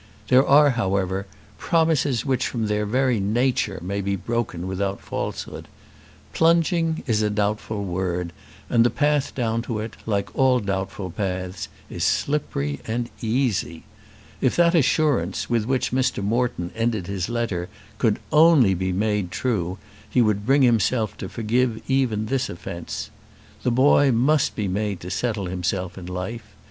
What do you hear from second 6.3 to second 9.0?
Plunging is a doubtful word, and the